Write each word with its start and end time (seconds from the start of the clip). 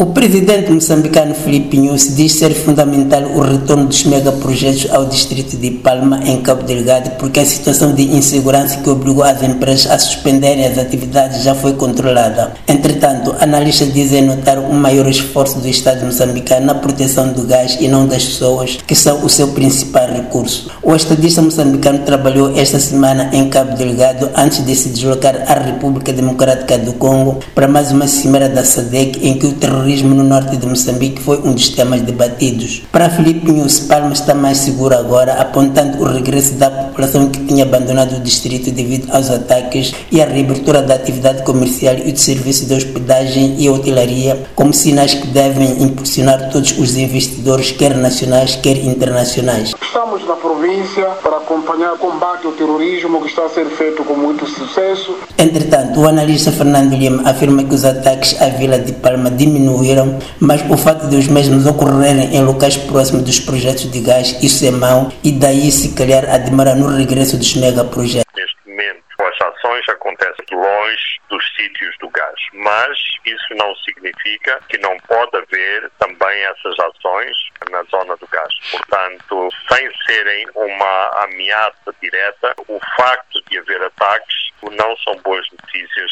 O 0.00 0.06
presidente 0.06 0.70
moçambicano 0.70 1.34
Filipe 1.34 1.76
Nunes 1.76 2.14
diz 2.14 2.34
ser 2.34 2.54
fundamental 2.54 3.20
o 3.34 3.40
retorno 3.40 3.86
dos 3.86 4.04
megaprojetos 4.04 4.88
ao 4.92 5.06
distrito 5.06 5.56
de 5.56 5.72
Palma, 5.72 6.20
em 6.24 6.40
Cabo 6.40 6.62
Delgado, 6.62 7.10
porque 7.18 7.40
a 7.40 7.44
situação 7.44 7.92
de 7.92 8.04
insegurança 8.04 8.76
que 8.76 8.88
obrigou 8.88 9.24
as 9.24 9.42
empresas 9.42 9.90
a 9.90 9.98
suspenderem 9.98 10.64
as 10.66 10.78
atividades 10.78 11.42
já 11.42 11.52
foi 11.52 11.72
controlada. 11.72 12.52
Entretanto, 12.68 13.34
analistas 13.40 13.92
dizem 13.92 14.22
notar 14.22 14.60
um 14.60 14.72
maior 14.72 15.08
esforço 15.08 15.58
do 15.58 15.66
Estado 15.66 16.06
moçambicano 16.06 16.66
na 16.66 16.76
proteção 16.76 17.32
do 17.32 17.42
gás 17.42 17.76
e 17.80 17.88
não 17.88 18.06
das 18.06 18.24
pessoas, 18.24 18.78
que 18.86 18.94
são 18.94 19.24
o 19.24 19.28
seu 19.28 19.48
principal 19.48 20.06
recurso. 20.06 20.70
O 20.80 20.94
estadista 20.94 21.42
moçambicano 21.42 22.04
trabalhou 22.04 22.56
esta 22.56 22.78
semana 22.78 23.30
em 23.32 23.48
Cabo 23.48 23.76
Delgado 23.76 24.30
antes 24.36 24.64
de 24.64 24.76
se 24.76 24.90
deslocar 24.90 25.42
à 25.48 25.54
República 25.54 26.12
Democrática 26.12 26.78
do 26.78 26.92
Congo 26.92 27.40
para 27.52 27.66
mais 27.66 27.90
uma 27.90 28.06
cimeira 28.06 28.48
da 28.48 28.64
SADEC 28.64 29.26
em 29.26 29.36
que 29.36 29.46
o 29.46 29.54
terrorismo 29.54 29.87
no 29.96 30.22
norte 30.22 30.56
de 30.56 30.66
Moçambique 30.66 31.22
foi 31.22 31.38
um 31.38 31.54
dos 31.54 31.70
temas 31.70 32.02
debatidos. 32.02 32.82
Para 32.92 33.08
Filipe 33.08 33.50
Nunes, 33.50 33.80
Palma 33.80 34.12
está 34.12 34.34
mais 34.34 34.58
seguro 34.58 34.94
agora, 34.94 35.34
apontando 35.34 36.02
o 36.02 36.04
regresso 36.04 36.54
da 36.54 36.70
população 36.70 37.28
que 37.30 37.40
tinha 37.44 37.64
abandonado 37.64 38.16
o 38.16 38.20
distrito 38.20 38.70
devido 38.70 39.10
aos 39.10 39.30
ataques 39.30 39.94
e 40.12 40.20
a 40.20 40.26
reabertura 40.26 40.82
da 40.82 40.94
atividade 40.94 41.42
comercial 41.42 41.96
e 42.04 42.12
do 42.12 42.18
serviço 42.18 42.66
de 42.66 42.74
hospedagem 42.74 43.56
e 43.58 43.70
hotelaria 43.70 44.46
como 44.54 44.74
sinais 44.74 45.14
que 45.14 45.26
devem 45.28 45.82
impulsionar 45.82 46.50
todos 46.50 46.78
os 46.78 46.96
investidores, 46.96 47.70
quer 47.70 47.96
nacionais, 47.96 48.56
quer 48.56 48.76
internacionais. 48.84 49.72
Estamos 49.98 50.24
na 50.28 50.36
província 50.36 51.06
para 51.24 51.38
acompanhar 51.38 51.94
o 51.94 51.98
combate 51.98 52.46
ao 52.46 52.52
terrorismo 52.52 53.20
que 53.20 53.26
está 53.26 53.46
a 53.46 53.48
ser 53.48 53.66
feito 53.66 54.04
com 54.04 54.14
muito 54.14 54.46
sucesso. 54.46 55.18
Entretanto, 55.36 55.98
o 55.98 56.08
analista 56.08 56.52
Fernando 56.52 56.94
Lima 56.94 57.28
afirma 57.28 57.64
que 57.64 57.74
os 57.74 57.84
ataques 57.84 58.40
à 58.40 58.48
Vila 58.48 58.78
de 58.78 58.92
Palma 58.92 59.28
diminuíram, 59.28 60.16
mas 60.38 60.62
o 60.70 60.76
fato 60.76 61.08
de 61.08 61.16
os 61.16 61.26
mesmos 61.26 61.66
ocorrerem 61.66 62.32
em 62.32 62.44
locais 62.44 62.76
próximos 62.76 63.24
dos 63.24 63.40
projetos 63.40 63.90
de 63.90 64.00
gás, 64.00 64.40
isso 64.40 64.64
é 64.64 64.70
mau, 64.70 65.10
e 65.24 65.32
daí 65.32 65.68
se 65.72 65.92
calhar 65.96 66.30
a 66.32 66.38
demora 66.38 66.76
no 66.76 66.96
regresso 66.96 67.36
dos 67.36 67.56
megaprojetos. 67.56 68.32
Neste 68.36 68.56
momento, 68.68 69.02
as 69.18 69.48
ações 69.48 69.88
acontecem 69.88 70.46
longe 70.52 71.18
dos 71.28 71.42
sítios 71.56 71.96
do 72.00 72.08
gás, 72.10 72.38
mas 72.54 72.96
isso 73.32 73.54
não 73.54 73.74
significa 73.76 74.60
que 74.68 74.78
não 74.78 74.96
pode 75.06 75.36
haver 75.36 75.90
também 75.98 76.44
essas 76.44 76.78
ações 76.78 77.36
na 77.70 77.82
zona 77.84 78.16
do 78.16 78.26
gás. 78.28 78.54
Portanto, 78.70 79.48
sem 79.72 79.90
serem 80.06 80.46
uma 80.54 81.24
ameaça 81.24 81.94
direta, 82.00 82.54
o 82.68 82.78
facto 82.96 83.42
de 83.50 83.58
haver 83.58 83.82
ataques 83.82 84.50
não 84.62 84.96
são 84.98 85.14
boas 85.22 85.46
notícias 85.52 86.10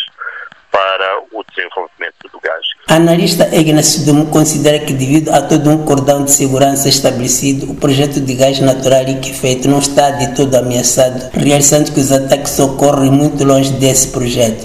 para 0.70 1.20
o 1.32 1.42
desenvolvimento 1.44 2.28
do 2.30 2.40
gás. 2.40 2.66
A 2.88 2.96
analista 2.96 3.48
Ignacio 3.54 4.04
Dumo 4.04 4.30
considera 4.30 4.78
que, 4.84 4.92
devido 4.92 5.30
a 5.30 5.40
todo 5.42 5.70
um 5.70 5.84
cordão 5.84 6.24
de 6.24 6.30
segurança 6.30 6.88
estabelecido, 6.88 7.70
o 7.72 7.76
projeto 7.76 8.20
de 8.20 8.34
gás 8.34 8.60
natural 8.60 9.02
e 9.08 9.18
que 9.20 9.32
feito 9.32 9.68
não 9.68 9.78
está 9.78 10.10
de 10.10 10.34
todo 10.34 10.54
ameaçado, 10.54 11.30
realçando 11.32 11.92
que 11.92 12.00
os 12.00 12.12
ataques 12.12 12.58
ocorrem 12.58 13.10
muito 13.10 13.42
longe 13.42 13.72
desse 13.72 14.12
projeto. 14.12 14.64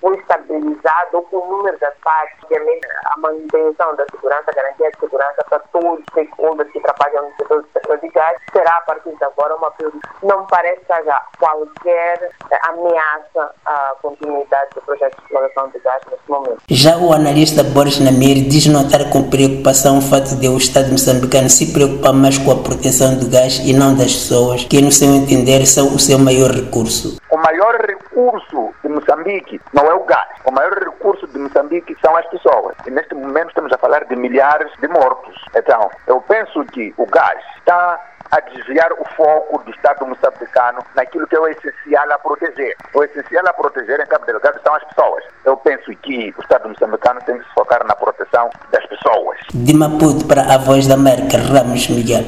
Foi 0.00 0.16
estabilizado 0.16 1.22
com 1.30 1.36
o 1.36 1.56
número 1.56 1.76
de 1.78 1.84
ataques, 1.84 2.38
obviamente 2.44 2.86
a 3.04 3.20
manutenção 3.20 3.96
da 3.96 4.04
segurança, 4.10 4.44
a 4.46 4.52
garantia 4.52 4.90
de 4.90 5.00
segurança 5.00 5.44
para 5.48 5.58
todos 5.72 5.98
os 5.98 6.04
stakeholders 6.10 6.70
que 6.72 6.80
trabalham 6.80 7.24
no 7.24 7.36
setor 7.36 7.62
do 7.62 7.68
setor 7.72 7.98
de 7.98 8.08
gás, 8.08 8.36
será 8.52 8.76
a 8.76 8.80
partir 8.82 9.10
de 9.16 9.24
agora 9.24 9.56
uma 9.56 9.70
prioridade. 9.72 10.14
Não 10.22 10.46
parece 10.46 10.84
que 10.84 10.92
haja 10.92 11.20
qualquer 11.38 12.30
ameaça 12.62 13.54
à 13.64 13.94
continuidade 14.00 14.70
do 14.74 14.82
projeto 14.82 15.16
de 15.16 15.22
exploração 15.22 15.68
de 15.68 15.78
gás 15.80 16.02
neste 16.10 16.30
momento. 16.30 16.58
Já 16.68 16.96
o 16.96 17.12
analista 17.12 17.62
Boris 17.62 17.98
Namir 17.98 18.48
diz 18.48 18.66
notar 18.66 19.10
com 19.10 19.28
preocupação 19.28 19.98
o 19.98 20.02
fato 20.02 20.36
de 20.36 20.48
o 20.48 20.56
Estado 20.56 20.90
moçambicano 20.90 21.48
se 21.48 21.72
preocupar 21.72 22.12
mais 22.12 22.38
com 22.38 22.52
a 22.52 22.56
proteção 22.56 23.16
do 23.18 23.28
gás 23.28 23.58
e 23.58 23.72
não 23.72 23.94
das 23.96 24.12
pessoas, 24.12 24.64
que, 24.64 24.80
no 24.80 24.92
seu 24.92 25.08
entender, 25.14 25.66
são 25.66 25.94
o 25.94 25.98
seu 25.98 26.18
maior 26.18 26.50
recurso. 26.50 27.18
O 27.38 27.40
maior 27.40 27.80
recurso 27.86 28.74
de 28.82 28.88
Moçambique 28.88 29.60
não 29.72 29.86
é 29.86 29.94
o 29.94 30.02
gás. 30.02 30.26
O 30.44 30.50
maior 30.50 30.76
recurso 30.76 31.24
de 31.28 31.38
Moçambique 31.38 31.96
são 32.04 32.16
as 32.16 32.26
pessoas. 32.26 32.74
E 32.84 32.90
neste 32.90 33.14
momento 33.14 33.50
estamos 33.50 33.72
a 33.72 33.78
falar 33.78 34.04
de 34.06 34.16
milhares 34.16 34.72
de 34.80 34.88
mortos. 34.88 35.36
Então, 35.54 35.88
eu 36.08 36.20
penso 36.22 36.64
que 36.64 36.92
o 36.96 37.06
gás 37.06 37.40
está 37.58 38.00
a 38.32 38.40
desviar 38.40 38.90
o 38.92 39.04
foco 39.16 39.62
do 39.62 39.70
Estado 39.70 40.04
moçambicano 40.04 40.80
naquilo 40.96 41.28
que 41.28 41.36
é 41.36 41.40
o 41.40 41.46
essencial 41.46 42.10
a 42.10 42.18
proteger. 42.18 42.76
O 42.92 43.04
essencial 43.04 43.46
a 43.46 43.52
proteger 43.52 44.00
em 44.00 44.06
Cabo 44.06 44.26
Delgado 44.26 44.60
são 44.64 44.74
as 44.74 44.82
pessoas. 44.84 45.22
Eu 45.44 45.56
penso 45.58 45.92
que 46.02 46.34
o 46.36 46.42
Estado 46.42 46.68
moçambicano 46.68 47.20
tem 47.24 47.38
que 47.38 47.44
se 47.44 47.54
focar 47.54 47.86
na 47.86 47.94
proteção 47.94 48.50
das 48.72 48.84
pessoas. 48.86 49.38
De 49.54 49.74
Maputo 49.74 50.26
para 50.26 50.42
a 50.42 50.58
Voz 50.58 50.88
da 50.88 50.94
América, 50.94 51.38
Ramos 51.38 51.88
Miguel. 51.88 52.24